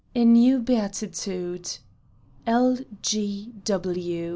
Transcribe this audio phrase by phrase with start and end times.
[0.15, 1.77] A NEW BEATITUDE
[2.47, 2.77] L.